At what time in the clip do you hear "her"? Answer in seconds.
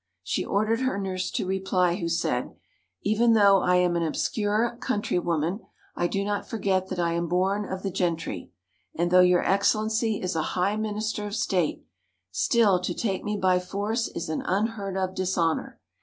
0.79-0.97